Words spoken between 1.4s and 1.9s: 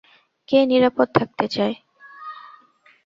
চায়?